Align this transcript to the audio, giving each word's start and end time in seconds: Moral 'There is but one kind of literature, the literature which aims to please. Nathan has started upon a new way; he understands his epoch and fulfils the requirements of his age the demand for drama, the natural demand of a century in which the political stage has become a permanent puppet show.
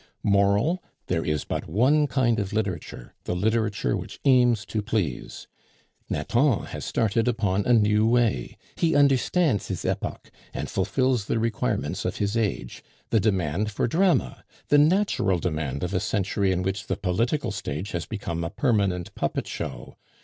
Moral 0.23 0.83
'There 1.05 1.23
is 1.23 1.43
but 1.43 1.69
one 1.69 2.07
kind 2.07 2.39
of 2.39 2.51
literature, 2.51 3.13
the 3.25 3.35
literature 3.35 3.95
which 3.95 4.19
aims 4.25 4.65
to 4.65 4.81
please. 4.81 5.45
Nathan 6.09 6.63
has 6.65 6.83
started 6.83 7.27
upon 7.27 7.67
a 7.67 7.73
new 7.73 8.07
way; 8.07 8.57
he 8.77 8.95
understands 8.95 9.67
his 9.67 9.85
epoch 9.85 10.31
and 10.55 10.71
fulfils 10.71 11.25
the 11.25 11.37
requirements 11.37 12.03
of 12.03 12.17
his 12.17 12.35
age 12.35 12.83
the 13.11 13.19
demand 13.19 13.69
for 13.69 13.87
drama, 13.87 14.43
the 14.69 14.79
natural 14.79 15.37
demand 15.37 15.83
of 15.83 15.93
a 15.93 15.99
century 15.99 16.51
in 16.51 16.63
which 16.63 16.87
the 16.87 16.97
political 16.97 17.51
stage 17.51 17.91
has 17.91 18.07
become 18.07 18.43
a 18.43 18.49
permanent 18.49 19.13
puppet 19.13 19.45
show. 19.47 19.97